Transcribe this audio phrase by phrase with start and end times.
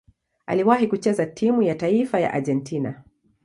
[0.45, 3.03] Aliwahi kucheza timu ya taifa ya Argentina.